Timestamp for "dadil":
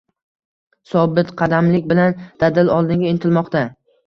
2.45-2.73